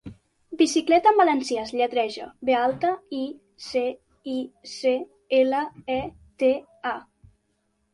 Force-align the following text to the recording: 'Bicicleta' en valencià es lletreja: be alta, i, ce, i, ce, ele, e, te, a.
'Bicicleta' 0.61 1.11
en 1.11 1.19
valencià 1.19 1.65
es 1.65 1.73
lletreja: 1.81 2.31
be 2.49 2.57
alta, 2.61 2.95
i, 3.19 3.21
ce, 3.69 3.87
i, 4.37 4.41
ce, 4.75 4.99
ele, 5.45 5.65
e, 6.01 6.03
te, 6.45 6.55
a. 6.97 7.01